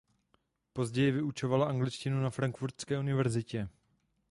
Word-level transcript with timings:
Později 0.73 1.11
vyučovala 1.11 1.65
angličtinu 1.69 2.23
na 2.23 2.29
Frankfurtské 2.29 2.99
univerzitě. 2.99 3.69